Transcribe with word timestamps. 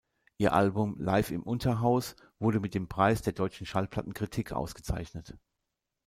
Ihr 0.39 0.53
Album 0.53 0.95
„Live 0.97 1.29
im 1.29 1.43
Unterhaus“ 1.43 2.15
wurde 2.39 2.59
mit 2.59 2.73
dem 2.73 2.87
Preis 2.87 3.21
der 3.21 3.33
deutschen 3.33 3.67
Schallplattenkritik 3.67 4.51
ausgezeichnet. 4.51 5.37